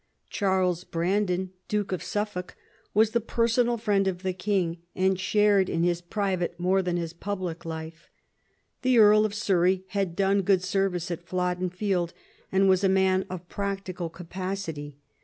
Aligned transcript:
Charles 0.31 0.83
Brandon, 0.83 1.51
Duke 1.67 1.91
of 1.91 2.01
Suffolk, 2.01 2.55
was 2.91 3.11
the 3.11 3.21
personal 3.21 3.77
friend 3.77 4.07
of 4.07 4.23
the 4.23 4.33
king, 4.33 4.79
and 4.95 5.19
shared 5.19 5.69
in 5.69 5.83
his 5.83 6.01
private 6.01 6.59
more 6.59 6.81
than 6.81 6.97
in 6.97 7.01
his 7.03 7.13
public 7.13 7.65
life. 7.65 8.09
The 8.81 8.97
Earl 8.97 9.25
of 9.27 9.35
Surrey 9.35 9.83
had 9.89 10.15
done 10.15 10.41
good 10.41 10.63
service 10.63 11.11
at 11.11 11.27
Flodden 11.27 11.69
Field, 11.69 12.13
and 12.51 12.67
was 12.67 12.83
a 12.83 12.89
man 12.89 13.27
of 13.29 13.47
practical 13.47 14.09
capacity. 14.09 14.97